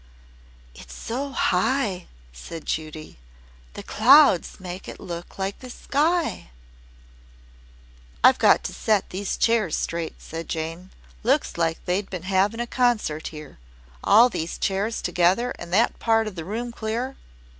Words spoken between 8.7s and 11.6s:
set these chairs straight," said Jane. "Looks